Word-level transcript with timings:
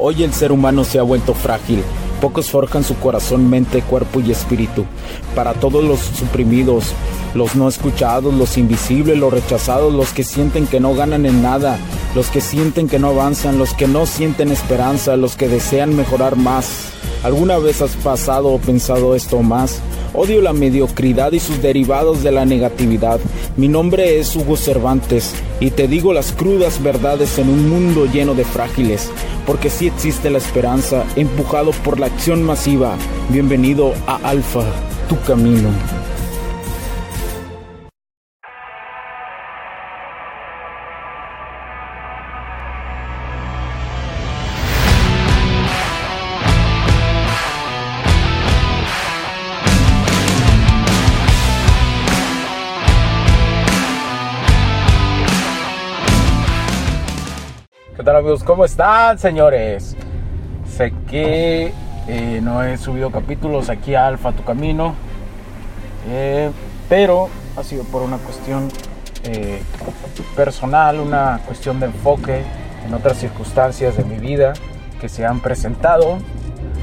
Hoy 0.00 0.22
el 0.22 0.32
ser 0.32 0.52
humano 0.52 0.84
se 0.84 1.00
ha 1.00 1.02
vuelto 1.02 1.34
frágil. 1.34 1.82
Pocos 2.20 2.50
forjan 2.50 2.84
su 2.84 2.96
corazón, 2.98 3.50
mente, 3.50 3.82
cuerpo 3.82 4.20
y 4.20 4.30
espíritu. 4.30 4.84
Para 5.34 5.54
todos 5.54 5.82
los 5.82 5.98
suprimidos, 5.98 6.92
los 7.34 7.56
no 7.56 7.68
escuchados, 7.68 8.32
los 8.32 8.58
invisibles, 8.58 9.18
los 9.18 9.32
rechazados, 9.32 9.92
los 9.92 10.12
que 10.12 10.22
sienten 10.22 10.68
que 10.68 10.78
no 10.78 10.94
ganan 10.94 11.26
en 11.26 11.42
nada, 11.42 11.78
los 12.14 12.28
que 12.28 12.40
sienten 12.40 12.86
que 12.86 13.00
no 13.00 13.08
avanzan, 13.08 13.58
los 13.58 13.74
que 13.74 13.88
no 13.88 14.06
sienten 14.06 14.52
esperanza, 14.52 15.16
los 15.16 15.34
que 15.34 15.48
desean 15.48 15.96
mejorar 15.96 16.36
más. 16.36 16.92
¿Alguna 17.24 17.58
vez 17.58 17.82
has 17.82 17.96
pasado 17.96 18.50
o 18.50 18.58
pensado 18.58 19.16
esto 19.16 19.42
más? 19.42 19.80
Odio 20.14 20.40
la 20.40 20.52
mediocridad 20.52 21.32
y 21.32 21.40
sus 21.40 21.60
derivados 21.60 22.22
de 22.22 22.30
la 22.30 22.44
negatividad. 22.44 23.18
Mi 23.56 23.66
nombre 23.66 24.20
es 24.20 24.34
Hugo 24.36 24.56
Cervantes 24.56 25.34
y 25.58 25.70
te 25.70 25.88
digo 25.88 26.12
las 26.12 26.32
crudas 26.32 26.82
verdades 26.82 27.38
en 27.38 27.48
un 27.48 27.68
mundo 27.68 28.06
lleno 28.06 28.34
de 28.34 28.44
frágiles, 28.44 29.10
porque 29.48 29.70
sí 29.70 29.86
existe 29.86 30.28
la 30.28 30.36
esperanza, 30.36 31.06
empujado 31.16 31.70
por 31.70 31.98
la 31.98 32.04
acción 32.04 32.42
masiva. 32.42 32.98
Bienvenido 33.30 33.94
a 34.06 34.16
Alfa, 34.16 34.62
tu 35.08 35.18
camino. 35.22 35.70
Tal 58.08 58.16
amigos? 58.16 58.42
¿Cómo 58.42 58.64
están 58.64 59.18
señores? 59.18 59.94
Sé 60.66 60.94
que 61.10 61.74
eh, 62.06 62.40
no 62.42 62.62
he 62.62 62.78
subido 62.78 63.10
capítulos 63.10 63.68
aquí 63.68 63.94
a 63.94 64.06
Alfa 64.06 64.32
Tu 64.32 64.42
Camino, 64.44 64.94
eh, 66.08 66.50
pero 66.88 67.28
ha 67.54 67.62
sido 67.62 67.84
por 67.84 68.00
una 68.00 68.16
cuestión 68.16 68.68
eh, 69.24 69.60
personal, 70.34 71.00
una 71.00 71.42
cuestión 71.44 71.80
de 71.80 71.86
enfoque 71.86 72.44
en 72.86 72.94
otras 72.94 73.18
circunstancias 73.18 73.98
de 73.98 74.04
mi 74.04 74.16
vida 74.16 74.54
que 75.02 75.10
se 75.10 75.26
han 75.26 75.40
presentado. 75.40 76.16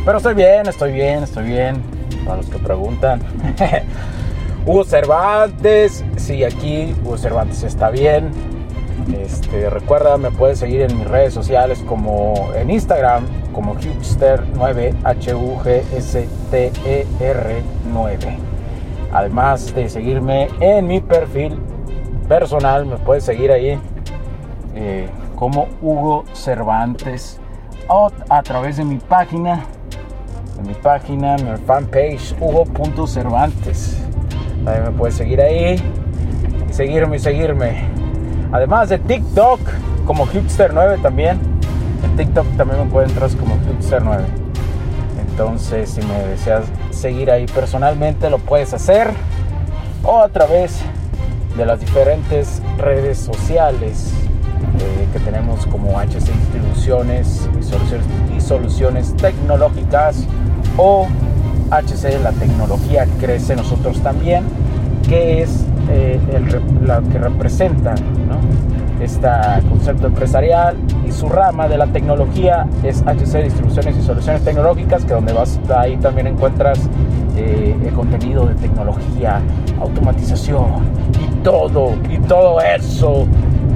Pero 0.06 0.20
estoy 0.20 0.36
bien, 0.36 0.68
estoy 0.68 0.92
bien, 0.92 1.24
estoy 1.24 1.46
bien. 1.46 1.82
Para 2.24 2.38
los 2.38 2.46
que 2.52 2.60
preguntan. 2.60 3.20
Hugo 4.68 4.84
Cervantes, 4.84 6.06
sí, 6.18 6.44
aquí 6.44 6.96
Hugo 7.04 7.18
Cervantes 7.18 7.64
está 7.64 7.90
bien 7.90 8.55
este, 9.14 9.70
recuerda, 9.70 10.18
me 10.18 10.32
puedes 10.32 10.58
seguir 10.60 10.82
en 10.82 10.98
mis 10.98 11.08
redes 11.08 11.34
sociales 11.34 11.84
como 11.88 12.50
en 12.56 12.72
Instagram 12.72 13.26
como 13.54 13.76
Hugster9, 13.76 14.96
H-U-G-S-T-E-R 15.04 16.04
9. 17.94 18.38
Además 19.14 19.74
de 19.76 19.88
seguirme 19.90 20.50
en 20.60 20.88
mi 20.88 21.00
perfil 21.00 21.60
personal, 22.28 22.86
me 22.86 22.98
puedes 22.98 23.24
seguir 23.24 23.52
ahí 23.52 23.80
eh, 24.74 25.08
como 25.36 25.68
Hugo 25.82 26.26
Cervantes 26.34 27.40
o 27.88 28.12
a 28.30 28.42
través 28.42 28.78
de 28.78 28.86
mi 28.86 28.98
página, 28.98 29.66
de 30.58 30.64
mi 30.68 30.74
página, 30.74 31.38
mi 31.38 31.56
fanpage 31.66 32.36
Hugo.cervantes. 32.40 34.02
También 34.64 34.84
me 34.86 34.92
puedes 34.92 35.16
seguir 35.16 35.40
ahí, 35.40 35.78
seguirme 36.72 37.18
y 37.18 37.20
seguirme. 37.20 38.05
Además 38.52 38.90
de 38.90 39.00
TikTok, 39.00 39.60
como 40.06 40.28
Hipster9 40.28 41.02
también. 41.02 41.40
En 42.04 42.16
TikTok 42.16 42.46
también 42.58 42.80
me 42.80 42.86
encuentras 42.86 43.36
como 43.36 43.56
Hipster9. 43.56 44.26
Entonces, 45.30 45.90
si 45.90 46.02
me 46.02 46.18
deseas 46.28 46.66
seguir 46.92 47.30
ahí 47.30 47.46
personalmente, 47.48 48.30
lo 48.30 48.38
puedes 48.38 48.74
hacer. 48.74 49.10
O 50.04 50.20
a 50.20 50.30
través 50.30 50.80
de 51.58 51.66
las 51.66 51.80
diferentes 51.80 52.62
redes 52.78 53.18
sociales 53.18 54.12
eh, 54.80 55.08
que 55.12 55.20
tenemos 55.20 55.66
como 55.68 56.00
HC 56.00 56.32
Distribuciones 56.32 57.50
y 57.60 57.64
soluciones, 57.64 58.06
y 58.36 58.42
soluciones 58.42 59.16
tecnológicas 59.18 60.26
o 60.78 61.08
HC 61.72 62.22
La 62.22 62.32
Tecnología 62.32 63.08
Crece 63.20 63.56
Nosotros 63.56 64.02
también, 64.02 64.44
que 65.08 65.42
es 65.42 65.66
eh, 65.90 66.20
la 66.86 67.02
que 67.02 67.18
representa 67.18 67.96
este 69.02 69.28
concepto 69.70 70.08
empresarial 70.08 70.76
y 71.06 71.12
su 71.12 71.28
rama 71.28 71.68
de 71.68 71.78
la 71.78 71.88
tecnología 71.88 72.66
es 72.84 73.04
HC 73.06 73.44
Distribuciones 73.44 73.98
y 73.98 74.02
Soluciones 74.02 74.44
Tecnológicas, 74.44 75.04
que 75.06 75.14
donde 75.14 75.34
vas 75.34 75.60
ahí 75.76 75.98
también 75.98 76.28
encuentras 76.28 76.90
eh, 77.36 77.76
el 77.86 77.94
contenido 77.94 78.46
de 78.48 78.56
tecnología, 78.56 79.42
automatización 79.80 80.68
y 81.22 81.44
todo, 81.44 81.94
y 82.10 82.18
todo 82.20 82.62
eso 82.62 83.28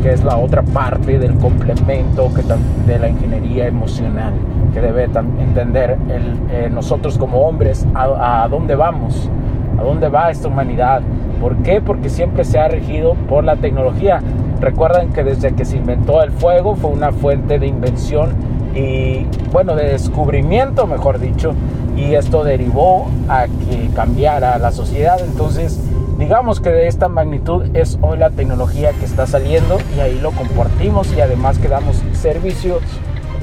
que 0.02 0.14
es 0.14 0.24
la 0.24 0.38
otra 0.38 0.62
parte 0.62 1.20
del 1.20 1.36
complemento 1.36 2.32
que, 2.34 2.42
de 2.90 3.00
la 3.00 3.10
ingeniería 3.10 3.68
emocional 3.68 4.34
que 4.74 4.80
debe 4.80 5.04
entender 5.04 5.98
el, 6.10 6.40
eh, 6.52 6.70
nosotros 6.72 7.18
como 7.18 7.42
hombres 7.42 7.86
a, 7.94 8.44
a 8.44 8.48
dónde 8.48 8.76
vamos, 8.76 9.30
a 9.78 9.84
dónde 9.84 10.08
va 10.08 10.32
esta 10.32 10.48
humanidad, 10.48 11.02
¿Por 11.40 11.58
qué? 11.58 11.82
Porque 11.82 12.10
siempre 12.10 12.44
se 12.44 12.60
ha 12.60 12.68
regido 12.68 13.14
por 13.28 13.44
la 13.44 13.56
tecnología. 13.56 14.22
Recuerden 14.60 15.14
que 15.14 15.24
desde 15.24 15.54
que 15.54 15.64
se 15.66 15.78
inventó 15.78 16.22
el 16.22 16.32
fuego 16.32 16.76
fue 16.76 16.92
una 16.92 17.12
fuente 17.12 17.60
de 17.60 17.68
invención 17.68 18.36
y, 18.76 19.26
bueno, 19.52 19.76
de 19.76 19.86
descubrimiento, 19.86 20.86
mejor 20.86 21.20
dicho, 21.20 21.54
y 21.96 22.16
esto 22.16 22.44
derivó 22.44 23.08
a 23.28 23.46
que 23.46 23.90
cambiara 23.96 24.58
la 24.58 24.72
sociedad. 24.72 25.20
Entonces, 25.24 25.80
digamos 26.18 26.60
que 26.60 26.70
de 26.70 26.88
esta 26.88 27.08
magnitud 27.08 27.66
es 27.74 27.98
hoy 28.02 28.18
la 28.18 28.30
tecnología 28.30 28.92
que 28.92 29.06
está 29.06 29.26
saliendo 29.26 29.78
y 29.96 30.02
ahí 30.02 30.20
lo 30.20 30.32
compartimos 30.32 31.12
y 31.16 31.22
además 31.22 31.58
que 31.58 31.70
damos 31.70 32.02
servicios, 32.14 32.82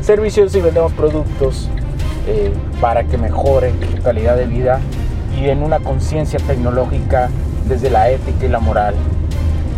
servicios 0.03 0.55
y 0.55 0.61
vendemos 0.61 0.93
productos 0.93 1.69
eh, 2.28 2.53
para 2.81 3.05
que 3.05 3.17
mejore 3.17 3.73
su 3.91 4.03
calidad 4.03 4.37
de 4.37 4.47
vida 4.47 4.81
y 5.41 5.49
en 5.49 5.63
una 5.63 5.81
conciencia 5.81 6.39
tecnológica 6.47 7.31
desde 7.69 7.91
la 7.91 8.10
ética 8.10 8.47
y 8.47 8.49
la 8.49 8.60
moral. 8.60 8.94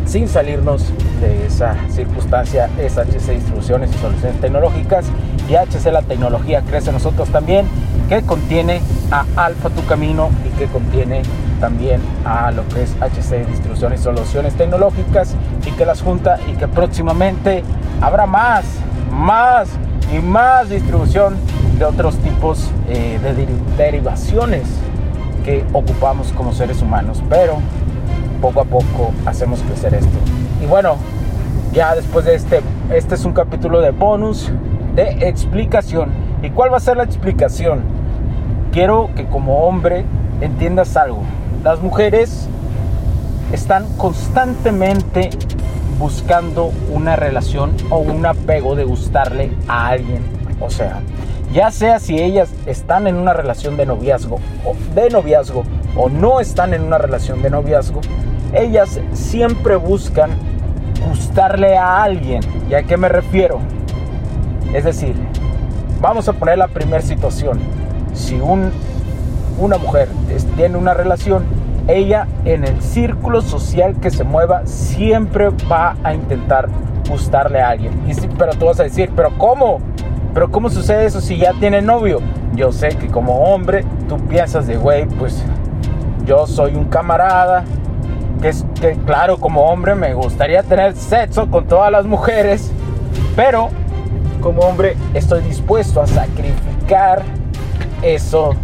Sin 0.07 0.27
salirnos 0.27 0.85
de 1.21 1.47
esa 1.47 1.77
circunstancia, 1.91 2.71
es 2.79 2.97
HC 2.97 3.35
Distribuciones 3.35 3.91
y 3.95 3.99
Soluciones 3.99 4.41
Tecnológicas 4.41 5.05
y 5.51 5.55
HC 5.55 5.93
La 5.93 6.03
Tecnología 6.03 6.63
Crece 6.63 6.93
Nosotros 6.93 7.29
también, 7.29 7.67
que 8.09 8.23
contiene 8.23 8.81
a 9.11 9.27
Alfa 9.37 9.69
Tu 9.69 9.85
Camino 9.87 10.31
y 10.47 10.59
que 10.59 10.67
contiene 10.67 11.23
también 11.61 12.01
a 12.25 12.51
lo 12.53 12.67
que 12.69 12.85
es 12.85 12.95
HC 13.01 13.47
Distribuciones 13.47 14.01
y 14.01 14.05
Soluciones 14.05 14.55
Tecnológicas 14.55 15.35
y 15.67 15.73
que 15.73 15.85
las 15.85 16.01
junta 16.01 16.39
y 16.51 16.53
que 16.53 16.69
próximamente 16.69 17.63
habrá 18.01 18.25
más, 18.25 18.65
más 19.11 19.69
y 20.11 20.21
más 20.21 20.71
distribución 20.71 21.37
de 21.79 21.85
otros 21.85 22.17
tipos 22.19 22.71
eh, 22.89 23.19
de 23.23 23.47
derivaciones 23.77 24.63
que 25.45 25.65
ocupamos 25.73 26.33
como 26.33 26.53
seres 26.53 26.83
humanos. 26.83 27.23
Pero 27.29 27.59
poco 28.41 28.61
a 28.61 28.65
poco 28.65 29.13
hacemos 29.27 29.63
crecer 29.63 29.95
esto. 29.95 30.19
Y 30.63 30.67
bueno, 30.67 30.97
ya 31.73 31.95
después 31.95 32.25
de 32.25 32.35
este, 32.35 32.61
este 32.95 33.15
es 33.15 33.25
un 33.25 33.33
capítulo 33.33 33.81
de 33.81 33.91
bonus, 33.91 34.51
de 34.95 35.29
explicación. 35.29 36.11
¿Y 36.43 36.51
cuál 36.51 36.73
va 36.73 36.79
a 36.79 36.81
ser 36.81 36.97
la 36.97 37.05
explicación? 37.05 37.83
Quiero 38.73 39.11
que 39.17 39.27
como 39.27 39.67
hombre 39.67 40.05
entiendas 40.41 40.97
algo. 40.97 41.23
Las 41.65 41.81
mujeres 41.81 42.49
están 43.53 43.87
constantemente 43.97 45.31
buscando 45.99 46.73
una 46.91 47.17
relación 47.17 47.73
o 47.91 47.99
un 47.99 48.25
apego 48.25 48.77
de 48.77 48.85
gustarle 48.85 49.53
a 49.67 49.89
alguien. 49.89 50.23
O 50.61 50.71
sea, 50.71 51.01
ya 51.53 51.71
sea 51.71 51.99
si 51.99 52.19
ellas 52.19 52.51
están 52.67 53.07
en 53.07 53.17
una 53.17 53.33
relación 53.33 53.77
de 53.77 53.87
noviazgo 53.87 54.37
o 54.65 54.75
de 54.95 55.11
noviazgo 55.11 55.65
o 55.97 56.09
no 56.09 56.41
están 56.41 56.75
en 56.75 56.83
una 56.83 56.99
relación 56.99 57.43
de 57.43 57.51
noviazgo, 57.51 58.01
ellas 58.53 59.01
siempre 59.13 59.77
buscan 59.77 60.31
gustarle 61.09 61.77
a 61.77 62.03
alguien. 62.03 62.41
¿Y 62.69 62.75
a 62.75 62.83
qué 62.83 62.97
me 62.97 63.09
refiero? 63.09 63.61
Es 64.75 64.85
decir, 64.85 65.15
vamos 66.01 66.29
a 66.29 66.33
poner 66.35 66.59
la 66.59 66.69
primera 66.69 67.03
situación. 67.03 67.59
Si 68.13 68.35
un, 68.35 68.71
una 69.59 69.79
mujer 69.79 70.09
tiene 70.57 70.77
una 70.77 70.95
relación, 70.95 71.45
ella 71.89 72.29
en 72.45 72.65
el 72.65 72.83
círculo 72.83 73.41
social 73.41 73.97
que 74.01 74.11
se 74.11 74.25
mueva 74.25 74.67
siempre 74.67 75.49
va 75.71 75.97
a 76.05 76.15
intentar 76.15 76.69
gustarle 77.09 77.61
a 77.61 77.71
alguien. 77.71 77.93
Y 78.07 78.15
pero 78.37 78.53
tú 78.53 78.67
vas 78.67 78.79
a 78.81 78.83
decir, 78.83 79.11
pero 79.17 79.31
¿cómo? 79.39 79.81
Pero 80.35 80.51
¿cómo 80.51 80.71
sucede 80.71 81.07
eso 81.07 81.21
si 81.21 81.37
ya 81.39 81.53
tiene 81.55 81.83
novio? 81.83 82.21
Yo 82.55 82.73
sé 82.73 82.89
que 82.91 83.09
como 83.09 83.53
hombre 83.53 83.85
tú 84.09 84.19
piensas 84.27 84.67
de, 84.67 84.77
güey, 84.77 85.07
pues 85.07 85.43
yo 86.25 86.47
soy 86.47 86.75
un 86.75 86.85
camarada, 86.87 87.65
que, 88.41 88.53
que 88.81 88.97
claro, 89.05 89.39
como 89.39 89.63
hombre 89.63 89.95
me 89.95 90.15
gustaría 90.15 90.63
tener 90.63 90.95
sexo 90.95 91.51
con 91.51 91.67
todas 91.67 91.91
las 91.91 92.07
mujeres, 92.07 92.71
pero 93.35 93.71
como 94.41 94.63
hombre 94.63 94.97
estoy 95.15 95.43
dispuesto 95.43 96.01
a 96.01 96.07
sacrificar 96.07 97.23
eso, 98.03 98.55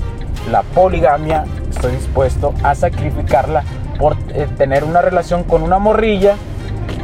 la 0.51 0.63
poligamia, 0.63 1.45
estoy 1.71 1.93
dispuesto 1.93 2.55
a 2.63 2.75
sacrificarla 2.75 3.65
por 3.99 4.17
eh, 4.29 4.47
tener 4.57 4.85
una 4.85 5.01
relación 5.01 5.45
con 5.45 5.63
una 5.63 5.79
morrilla 5.79 6.37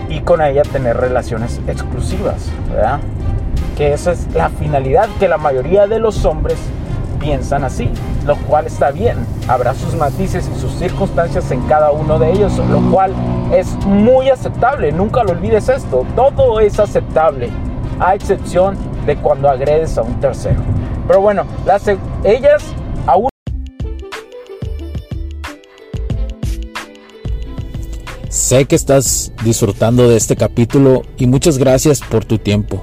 y 0.08 0.20
con 0.20 0.42
ella 0.42 0.62
tener 0.62 0.96
relaciones 0.96 1.60
exclusivas, 1.66 2.50
¿verdad? 2.70 3.00
Que 3.80 3.94
esa 3.94 4.12
es 4.12 4.26
la 4.34 4.50
finalidad 4.50 5.08
que 5.18 5.26
la 5.26 5.38
mayoría 5.38 5.86
de 5.86 5.98
los 5.98 6.26
hombres 6.26 6.58
piensan 7.18 7.64
así, 7.64 7.88
lo 8.26 8.36
cual 8.36 8.66
está 8.66 8.90
bien. 8.90 9.16
Habrá 9.48 9.72
sus 9.72 9.94
matices 9.94 10.46
y 10.54 10.60
sus 10.60 10.72
circunstancias 10.72 11.50
en 11.50 11.62
cada 11.62 11.90
uno 11.90 12.18
de 12.18 12.30
ellos, 12.30 12.58
lo 12.58 12.82
cual 12.90 13.14
es 13.54 13.74
muy 13.86 14.28
aceptable. 14.28 14.92
Nunca 14.92 15.24
lo 15.24 15.30
olvides 15.30 15.70
esto. 15.70 16.04
Todo 16.14 16.60
es 16.60 16.78
aceptable, 16.78 17.48
a 17.98 18.14
excepción 18.14 18.76
de 19.06 19.16
cuando 19.16 19.48
agredes 19.48 19.96
a 19.96 20.02
un 20.02 20.20
tercero. 20.20 20.60
Pero 21.06 21.22
bueno, 21.22 21.46
las, 21.64 21.88
ellas 22.22 22.62
aún... 23.06 23.30
Sé 28.28 28.66
que 28.66 28.76
estás 28.76 29.32
disfrutando 29.42 30.06
de 30.06 30.18
este 30.18 30.36
capítulo 30.36 31.00
y 31.16 31.26
muchas 31.26 31.56
gracias 31.56 32.02
por 32.02 32.26
tu 32.26 32.36
tiempo. 32.36 32.82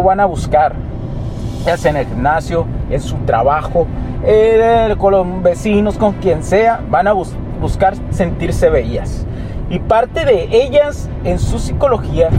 Van 0.00 0.20
a 0.20 0.26
buscar, 0.26 0.74
ya 1.66 1.74
en 1.88 1.96
el 1.96 2.06
gimnasio, 2.06 2.66
en 2.88 3.00
su 3.00 3.16
trabajo, 3.26 3.86
eh, 4.24 4.94
con 4.98 5.12
los 5.12 5.42
vecinos, 5.42 5.98
con 5.98 6.12
quien 6.14 6.44
sea, 6.44 6.80
van 6.88 7.08
a 7.08 7.12
buscar 7.12 7.94
sentirse 8.10 8.70
bellas. 8.70 9.26
Y 9.68 9.80
parte 9.80 10.24
de 10.24 10.48
ellas 10.50 11.10
en 11.24 11.38
su 11.38 11.58
psicología, 11.58 12.30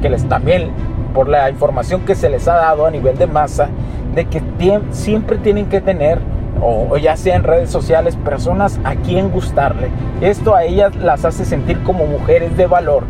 que 0.00 0.08
les 0.08 0.26
también 0.28 0.70
por 1.12 1.28
la 1.28 1.50
información 1.50 2.02
que 2.06 2.14
se 2.14 2.30
les 2.30 2.48
ha 2.48 2.54
dado 2.54 2.86
a 2.86 2.90
nivel 2.90 3.18
de 3.18 3.26
masa, 3.26 3.68
de 4.14 4.24
que 4.24 4.42
siempre 4.90 5.38
tienen 5.38 5.66
que 5.66 5.80
tener, 5.80 6.18
o 6.60 6.96
ya 6.96 7.16
sea 7.16 7.36
en 7.36 7.44
redes 7.44 7.70
sociales, 7.70 8.16
personas 8.16 8.80
a 8.84 8.94
quien 8.94 9.30
gustarle. 9.30 9.88
Esto 10.20 10.54
a 10.54 10.64
ellas 10.64 10.94
las 10.96 11.24
hace 11.24 11.44
sentir 11.44 11.82
como 11.82 12.06
mujeres 12.06 12.56
de 12.56 12.66
valor 12.66 13.04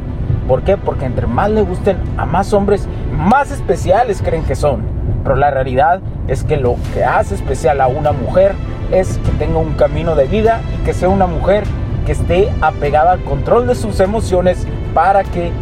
¿Por 0.48 0.62
qué? 0.62 0.76
Porque 0.76 1.04
entre 1.04 1.26
más 1.26 1.50
le 1.50 1.62
gusten 1.62 1.98
a 2.16 2.26
más 2.26 2.52
hombres, 2.52 2.88
más 3.16 3.50
especiales 3.50 4.22
creen 4.22 4.44
que 4.44 4.56
son. 4.56 4.82
Pero 5.22 5.36
la 5.36 5.50
realidad 5.50 6.00
es 6.28 6.44
que 6.44 6.56
lo 6.56 6.76
que 6.94 7.04
hace 7.04 7.34
especial 7.34 7.80
a 7.80 7.86
una 7.86 8.12
mujer 8.12 8.54
es 8.90 9.18
que 9.18 9.30
tenga 9.32 9.58
un 9.58 9.74
camino 9.74 10.14
de 10.14 10.26
vida 10.26 10.60
y 10.74 10.84
que 10.84 10.92
sea 10.92 11.08
una 11.08 11.26
mujer 11.26 11.64
que 12.04 12.12
esté 12.12 12.50
apegada 12.60 13.12
al 13.12 13.22
control 13.22 13.66
de 13.66 13.74
sus 13.74 14.00
emociones 14.00 14.66
para 14.94 15.22
que 15.22 15.52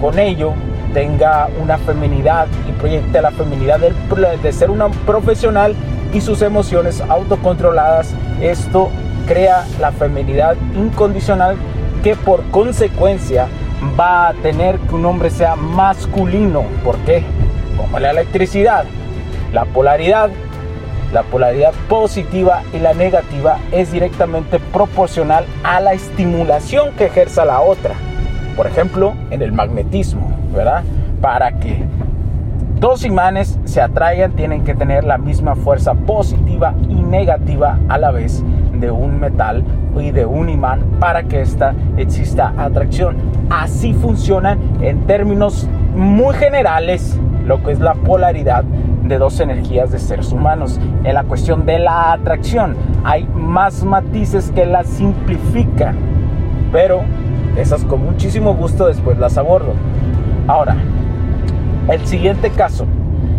con 0.00 0.18
ello 0.18 0.52
tenga 0.92 1.48
una 1.62 1.78
feminidad 1.78 2.48
y 2.68 2.72
proyecte 2.72 3.22
la 3.22 3.30
feminidad 3.30 3.78
de, 3.78 3.92
de 4.42 4.52
ser 4.52 4.70
una 4.70 4.88
profesional 5.06 5.74
y 6.12 6.20
sus 6.20 6.42
emociones 6.42 7.00
autocontroladas. 7.00 8.12
Esto 8.40 8.90
crea 9.26 9.64
la 9.80 9.92
feminidad 9.92 10.56
incondicional 10.74 11.56
que 12.02 12.16
por 12.16 12.42
consecuencia 12.50 13.46
va 13.98 14.28
a 14.28 14.34
tener 14.34 14.78
que 14.78 14.94
un 14.94 15.06
hombre 15.06 15.30
sea 15.30 15.56
masculino. 15.56 16.62
¿Por 16.84 16.96
qué? 16.98 17.22
Como 17.76 17.98
la 17.98 18.10
electricidad, 18.10 18.84
la 19.52 19.64
polaridad, 19.64 20.30
la 21.12 21.22
polaridad 21.22 21.72
positiva 21.88 22.62
y 22.72 22.78
la 22.78 22.94
negativa 22.94 23.58
es 23.72 23.92
directamente 23.92 24.58
proporcional 24.58 25.44
a 25.64 25.80
la 25.80 25.92
estimulación 25.92 26.92
que 26.96 27.06
ejerza 27.06 27.44
la 27.44 27.60
otra. 27.60 27.94
Por 28.56 28.66
ejemplo, 28.66 29.14
en 29.30 29.42
el 29.42 29.52
magnetismo, 29.52 30.36
¿verdad? 30.54 30.84
Para 31.20 31.52
que 31.52 31.82
dos 32.78 33.04
imanes 33.04 33.58
se 33.64 33.80
atraigan 33.80 34.32
tienen 34.32 34.64
que 34.64 34.74
tener 34.74 35.04
la 35.04 35.18
misma 35.18 35.56
fuerza 35.56 35.94
positiva 35.94 36.74
y 36.88 36.94
negativa 36.94 37.78
a 37.88 37.98
la 37.98 38.10
vez 38.10 38.42
de 38.80 38.90
un 38.90 39.20
metal 39.20 39.62
y 39.98 40.10
de 40.10 40.26
un 40.26 40.48
imán 40.48 40.80
para 40.98 41.24
que 41.24 41.40
esta 41.40 41.74
exista 41.96 42.52
atracción. 42.56 43.16
Así 43.50 43.92
funcionan 43.92 44.58
en 44.80 45.06
términos 45.06 45.68
muy 45.94 46.34
generales 46.34 47.18
lo 47.46 47.62
que 47.62 47.72
es 47.72 47.80
la 47.80 47.94
polaridad 47.94 48.64
de 49.04 49.18
dos 49.18 49.40
energías 49.40 49.90
de 49.90 49.98
seres 49.98 50.32
humanos. 50.32 50.80
En 51.04 51.14
la 51.14 51.24
cuestión 51.24 51.66
de 51.66 51.78
la 51.78 52.12
atracción 52.12 52.76
hay 53.04 53.24
más 53.34 53.84
matices 53.84 54.50
que 54.54 54.66
la 54.66 54.84
simplifican, 54.84 55.96
pero 56.72 57.00
esas 57.56 57.84
con 57.84 58.04
muchísimo 58.04 58.54
gusto 58.54 58.86
después 58.86 59.18
las 59.18 59.36
abordo. 59.36 59.74
Ahora, 60.46 60.76
el 61.88 62.06
siguiente 62.06 62.50
caso, 62.50 62.86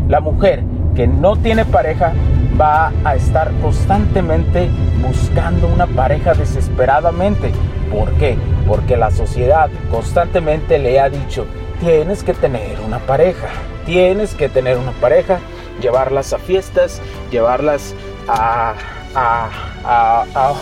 la 0.08 0.20
mujer 0.20 0.64
que 0.94 1.08
no 1.08 1.38
tiene 1.38 1.64
pareja 1.64 2.12
va 2.60 2.92
a 3.04 3.16
estar 3.16 3.52
constantemente 3.62 4.70
buscando 5.02 5.68
una 5.68 5.88
pareja 5.88 6.34
desesperadamente. 6.34 7.52
¿Por 7.92 8.12
qué? 8.14 8.38
Porque 8.68 8.98
la 8.98 9.12
sociedad 9.12 9.70
constantemente 9.90 10.80
le 10.80 11.00
ha 11.00 11.10
dicho, 11.10 11.46
tienes 11.80 12.24
que 12.24 12.34
tener 12.34 12.80
una 12.86 13.00
pareja, 13.00 13.48
tienes 13.86 14.34
que 14.34 14.50
tener 14.50 14.78
una 14.78 14.92
pareja, 14.92 15.40
llevarlas 15.82 16.34
a 16.34 16.38
fiestas, 16.38 17.02
llevarlas 17.32 17.96
a 18.28 18.74
a, 19.16 20.54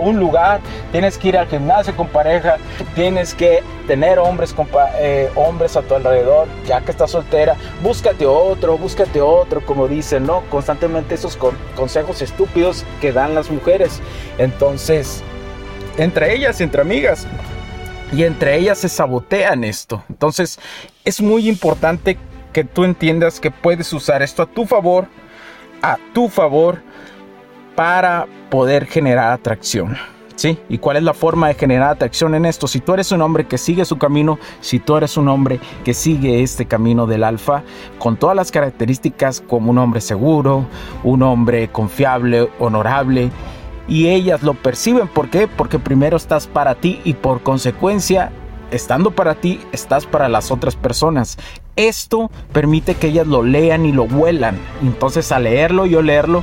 un 0.00 0.18
lugar, 0.18 0.60
tienes 0.90 1.18
que 1.18 1.28
ir 1.28 1.38
al 1.38 1.48
gimnasio 1.48 1.96
con 1.96 2.08
pareja, 2.08 2.56
tienes 2.94 3.34
que 3.34 3.62
tener 3.86 4.18
hombres, 4.18 4.54
eh, 4.98 5.30
hombres 5.34 5.76
a 5.76 5.82
tu 5.82 5.94
alrededor, 5.94 6.48
ya 6.66 6.80
que 6.80 6.90
estás 6.90 7.10
soltera, 7.10 7.56
búscate 7.82 8.26
otro, 8.26 8.78
búscate 8.78 9.20
otro, 9.20 9.64
como 9.64 9.88
dicen, 9.88 10.26
¿no? 10.26 10.42
Constantemente 10.50 11.14
esos 11.14 11.36
consejos 11.76 12.22
estúpidos 12.22 12.84
que 13.00 13.12
dan 13.12 13.34
las 13.34 13.50
mujeres. 13.50 14.00
Entonces, 14.38 15.22
entre 15.96 16.34
ellas, 16.34 16.60
entre 16.60 16.82
amigas, 16.82 17.26
y 18.12 18.24
entre 18.24 18.56
ellas 18.58 18.78
se 18.78 18.88
sabotean 18.88 19.64
esto. 19.64 20.04
Entonces, 20.08 20.58
es 21.04 21.20
muy 21.20 21.48
importante 21.48 22.18
que 22.52 22.64
tú 22.64 22.84
entiendas 22.84 23.40
que 23.40 23.50
puedes 23.50 23.92
usar 23.92 24.22
esto 24.22 24.42
a 24.42 24.46
tu 24.46 24.66
favor, 24.66 25.06
a 25.80 25.98
tu 26.12 26.28
favor, 26.28 26.82
para 27.74 28.26
poder 28.50 28.86
generar 28.86 29.32
atracción. 29.32 29.96
¿Sí? 30.34 30.58
¿Y 30.68 30.78
cuál 30.78 30.96
es 30.96 31.02
la 31.02 31.12
forma 31.12 31.48
de 31.48 31.54
generar 31.54 31.90
atracción 31.90 32.34
en 32.34 32.46
esto? 32.46 32.66
Si 32.66 32.80
tú 32.80 32.94
eres 32.94 33.12
un 33.12 33.20
hombre 33.20 33.46
que 33.46 33.58
sigue 33.58 33.84
su 33.84 33.98
camino, 33.98 34.38
si 34.60 34.78
tú 34.78 34.96
eres 34.96 35.16
un 35.16 35.28
hombre 35.28 35.60
que 35.84 35.94
sigue 35.94 36.42
este 36.42 36.64
camino 36.64 37.06
del 37.06 37.22
alfa, 37.22 37.62
con 37.98 38.16
todas 38.16 38.34
las 38.34 38.50
características 38.50 39.42
como 39.46 39.70
un 39.70 39.78
hombre 39.78 40.00
seguro, 40.00 40.66
un 41.04 41.22
hombre 41.22 41.68
confiable, 41.68 42.48
honorable, 42.58 43.30
y 43.86 44.08
ellas 44.08 44.42
lo 44.42 44.54
perciben. 44.54 45.06
¿Por 45.06 45.28
qué? 45.28 45.48
Porque 45.48 45.78
primero 45.78 46.16
estás 46.16 46.46
para 46.46 46.74
ti 46.74 47.00
y 47.04 47.12
por 47.12 47.42
consecuencia, 47.42 48.32
estando 48.70 49.10
para 49.10 49.34
ti, 49.34 49.60
estás 49.72 50.06
para 50.06 50.28
las 50.28 50.50
otras 50.50 50.76
personas. 50.76 51.38
Esto 51.76 52.30
permite 52.52 52.94
que 52.94 53.08
ellas 53.08 53.26
lo 53.26 53.42
lean 53.42 53.86
y 53.86 53.92
lo 53.92 54.04
huelan. 54.04 54.58
Entonces 54.82 55.30
al 55.30 55.44
leerlo 55.44 55.86
y 55.86 56.02
leerlo 56.02 56.42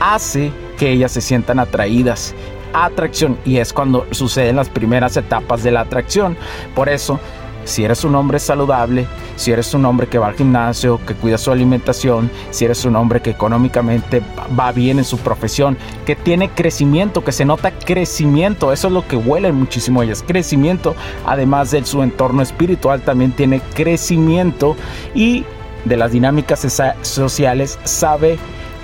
hace 0.00 0.50
que 0.78 0.90
ellas 0.90 1.12
se 1.12 1.20
sientan 1.20 1.58
atraídas. 1.60 2.34
Atracción 2.72 3.38
y 3.44 3.58
es 3.58 3.72
cuando 3.72 4.06
suceden 4.10 4.56
las 4.56 4.68
primeras 4.68 5.16
etapas 5.16 5.62
de 5.62 5.72
la 5.72 5.80
atracción. 5.82 6.36
Por 6.74 6.88
eso 6.88 7.18
si 7.64 7.84
eres 7.84 8.04
un 8.04 8.14
hombre 8.14 8.38
saludable, 8.38 9.06
si 9.36 9.52
eres 9.52 9.74
un 9.74 9.84
hombre 9.84 10.06
que 10.06 10.18
va 10.18 10.28
al 10.28 10.34
gimnasio, 10.34 11.00
que 11.06 11.14
cuida 11.14 11.38
su 11.38 11.52
alimentación, 11.52 12.30
si 12.50 12.64
eres 12.64 12.84
un 12.84 12.96
hombre 12.96 13.20
que 13.20 13.30
económicamente 13.30 14.22
va 14.58 14.72
bien 14.72 14.98
en 14.98 15.04
su 15.04 15.18
profesión, 15.18 15.76
que 16.06 16.16
tiene 16.16 16.48
crecimiento, 16.50 17.22
que 17.22 17.32
se 17.32 17.44
nota 17.44 17.70
crecimiento, 17.70 18.72
eso 18.72 18.88
es 18.88 18.92
lo 18.92 19.06
que 19.06 19.16
huele 19.16 19.52
muchísimo 19.52 20.02
ellas, 20.02 20.24
crecimiento, 20.26 20.94
además 21.26 21.70
de 21.70 21.84
su 21.84 22.02
entorno 22.02 22.42
espiritual 22.42 23.02
también 23.02 23.32
tiene 23.32 23.60
crecimiento 23.74 24.76
y 25.14 25.44
de 25.84 25.96
las 25.96 26.12
dinámicas 26.12 26.66
sociales 27.02 27.78
sabe 27.84 28.38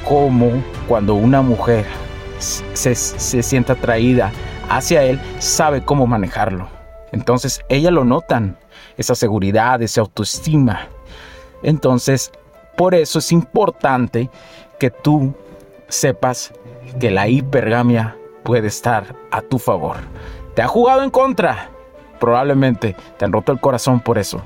cómo 0.06 0.62
cuando 0.88 1.14
una 1.14 1.42
mujer 1.42 1.84
se, 2.38 2.94
se 2.94 3.42
siente 3.42 3.72
atraída 3.72 4.32
hacia 4.68 5.02
él, 5.02 5.20
sabe 5.38 5.82
cómo 5.82 6.06
manejarlo. 6.06 6.68
Entonces, 7.12 7.60
ella 7.68 7.90
lo 7.90 8.04
notan 8.04 8.56
esa 8.96 9.14
seguridad, 9.14 9.82
esa 9.82 10.00
autoestima. 10.00 10.88
Entonces, 11.62 12.32
por 12.76 12.94
eso 12.94 13.18
es 13.18 13.32
importante 13.32 14.30
que 14.78 14.90
tú 14.90 15.34
sepas 15.88 16.52
que 17.00 17.10
la 17.10 17.28
hipergamia 17.28 18.16
puede 18.42 18.68
estar 18.68 19.14
a 19.30 19.40
tu 19.40 19.58
favor. 19.58 19.96
¿Te 20.54 20.62
ha 20.62 20.68
jugado 20.68 21.02
en 21.02 21.10
contra? 21.10 21.70
Probablemente 22.20 22.96
te 23.18 23.24
han 23.24 23.32
roto 23.32 23.52
el 23.52 23.60
corazón 23.60 24.00
por 24.00 24.18
eso, 24.18 24.40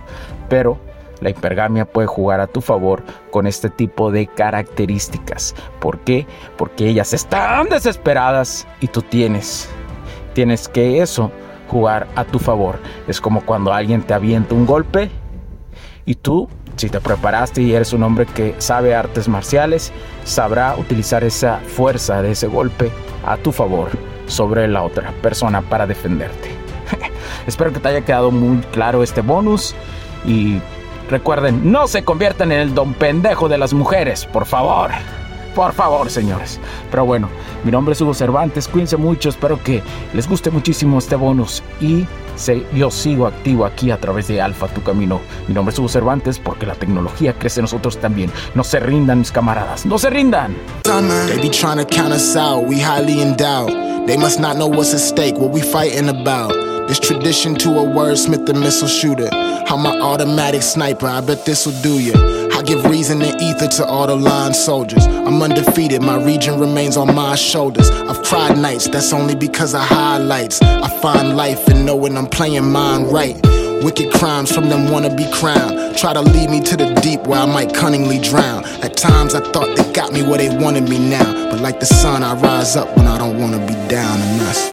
pero 0.49 0.79
la 1.21 1.31
hipergamia 1.31 1.85
puede 1.85 2.07
jugar 2.07 2.41
a 2.41 2.47
tu 2.47 2.61
favor 2.61 3.03
con 3.31 3.47
este 3.47 3.71
tipo 3.71 4.11
de 4.11 4.27
características. 4.27 5.55
¿Por 5.81 5.99
qué? 6.01 6.27
Porque 6.57 6.89
ellas 6.89 7.13
están 7.13 7.69
desesperadas 7.69 8.67
y 8.81 8.89
tú 8.89 9.03
tienes. 9.03 9.69
Tienes 10.35 10.69
que 10.69 11.03
eso 11.03 11.31
jugar 11.69 12.09
a 12.17 12.25
tu 12.25 12.39
favor. 12.39 12.79
Es 13.07 13.21
como 13.21 13.45
cuando 13.45 13.73
alguien 13.73 14.03
te 14.03 14.15
avienta 14.15 14.55
un 14.55 14.67
golpe 14.67 15.11
y 16.05 16.15
tú, 16.15 16.49
si 16.77 16.89
te 16.89 17.01
preparaste 17.01 17.63
y 17.63 17.75
eres 17.75 17.93
un 17.93 18.03
hombre 18.03 18.27
que 18.27 18.55
sabe 18.59 18.95
artes 18.95 19.29
marciales, 19.29 19.93
sabrá 20.25 20.75
utilizar 20.77 21.23
esa 21.25 21.59
fuerza 21.59 22.23
de 22.23 22.33
ese 22.33 22.47
golpe 22.47 22.91
a 23.25 23.37
tu 23.37 23.53
favor 23.53 23.91
sobre 24.27 24.67
la 24.69 24.83
otra 24.83 25.13
persona 25.23 25.63
para 25.63 25.87
defenderte. 25.87 26.51
Espero 27.47 27.73
que 27.73 27.81
te 27.81 27.89
haya 27.89 28.01
quedado 28.01 28.31
muy 28.31 28.59
claro 28.73 29.03
este 29.03 29.21
bonus 29.21 29.75
y 30.25 30.61
recuerden, 31.11 31.71
no 31.71 31.87
se 31.87 32.05
conviertan 32.05 32.53
en 32.53 32.61
el 32.61 32.75
don 32.75 32.95
pendejo 32.95 33.49
de 33.49 33.59
las 33.59 33.73
mujeres, 33.75 34.27
por 34.27 34.47
favor. 34.47 34.91
Por 35.55 35.73
favor, 35.73 36.09
señores. 36.11 36.61
Pero 36.91 37.05
bueno, 37.05 37.29
mi 37.65 37.73
nombre 37.73 37.93
es 37.93 38.01
Hugo 38.01 38.15
Cervantes, 38.15 38.69
cuídense 38.69 38.97
mucho, 38.97 39.29
espero 39.29 39.63
que 39.63 39.83
les 40.15 40.29
guste 40.29 40.51
muchísimo 40.51 40.99
este 40.99 41.17
bonus 41.17 41.63
y 41.81 42.07
yo 42.75 42.91
sigo 42.91 43.27
activo 43.27 43.67
aquí 43.67 43.91
a 43.91 43.99
través 43.99 44.29
de 44.29 44.41
Alfa 44.41 44.69
Tu 44.69 44.83
Camino. 44.83 45.21
Mi 45.47 45.55
nombre 45.55 45.73
es 45.73 45.79
Hugo 45.79 45.89
Cervantes 45.89 46.39
porque 46.39 46.67
la 46.67 46.75
tecnología 46.75 47.35
crece 47.35 47.61
en 47.61 47.65
nosotros 47.65 47.99
también. 47.99 48.31
No 48.55 48.65
se 48.65 48.81
rindan, 48.81 49.19
mis 49.19 49.33
camaradas, 49.33 49.85
no 49.85 49.99
se 49.99 50.09
rindan. 50.09 50.57
They 50.85 51.37
be 51.37 51.51
trying 51.51 51.79
to 51.79 51.85
count 51.85 52.13
us 52.13 52.37
out, 52.37 52.65
we 52.67 52.77
highly 52.77 53.21
endowed. 53.21 53.71
They 54.07 54.17
must 54.17 54.41
not 54.41 54.57
know 54.57 54.69
what's 54.69 54.95
at 54.95 55.01
stake, 55.01 55.37
what 55.37 55.51
we 55.51 55.61
fighting 55.61 56.09
about. 56.09 56.70
This 56.91 56.99
tradition 56.99 57.55
to 57.59 57.69
a 57.69 57.85
wordsmith, 57.85 58.47
the 58.47 58.53
missile 58.53 58.89
shooter. 58.89 59.29
I'm 59.33 59.85
my 59.85 59.97
automatic 60.01 60.61
sniper, 60.61 61.07
I 61.07 61.21
bet 61.21 61.47
this'll 61.47 61.81
do 61.83 62.01
you. 62.01 62.15
I 62.51 62.63
give 62.63 62.85
reason 62.85 63.23
and 63.23 63.41
ether 63.41 63.69
to 63.69 63.87
all 63.87 64.09
the 64.09 64.17
line 64.17 64.53
soldiers. 64.53 65.07
I'm 65.07 65.41
undefeated, 65.41 66.03
my 66.03 66.21
region 66.21 66.59
remains 66.59 66.97
on 66.97 67.15
my 67.15 67.37
shoulders. 67.37 67.89
I've 67.93 68.21
cried 68.25 68.59
nights, 68.59 68.89
that's 68.89 69.13
only 69.13 69.37
because 69.37 69.73
I 69.73 69.85
highlights. 69.85 70.61
I 70.63 70.89
find 71.01 71.37
life 71.37 71.69
in 71.69 71.87
knowing 71.87 72.17
I'm 72.17 72.27
playing 72.27 72.69
mine 72.73 73.05
right. 73.05 73.37
Wicked 73.85 74.13
crimes 74.15 74.53
from 74.53 74.69
them 74.69 74.91
wanna 74.91 75.15
be 75.15 75.31
crowned. 75.31 75.97
Try 75.97 76.13
to 76.13 76.23
lead 76.23 76.51
me 76.51 76.61
to 76.63 76.77
the 76.77 76.93
deep 76.95 77.21
where 77.21 77.39
I 77.39 77.47
might 77.47 77.73
cunningly 77.73 78.19
drown. 78.19 78.65
At 78.83 78.97
times 78.97 79.37
I 79.37 79.49
thought 79.53 79.77
they 79.77 79.93
got 79.93 80.13
me 80.13 80.23
where 80.23 80.39
they 80.39 80.49
wanted 80.57 80.89
me 80.89 80.99
now. 80.99 81.53
But 81.53 81.61
like 81.61 81.79
the 81.79 81.87
sun, 81.87 82.25
I 82.25 82.35
rise 82.35 82.75
up 82.75 82.97
when 82.97 83.07
I 83.07 83.17
don't 83.17 83.39
wanna 83.39 83.65
be 83.65 83.75
down 83.89 84.21
enough. 84.35 84.73